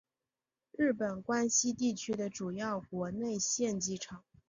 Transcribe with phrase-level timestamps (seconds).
[0.71, 4.23] 日本关西地区的主要国内线机场。